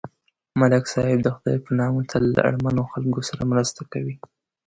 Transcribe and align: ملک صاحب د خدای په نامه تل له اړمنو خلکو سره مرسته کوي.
ملک 0.59 0.83
صاحب 0.93 1.19
د 1.23 1.27
خدای 1.35 1.57
په 1.65 1.71
نامه 1.79 2.01
تل 2.11 2.23
له 2.35 2.41
اړمنو 2.49 2.83
خلکو 2.91 3.21
سره 3.29 3.43
مرسته 3.51 3.81
کوي. 3.93 4.15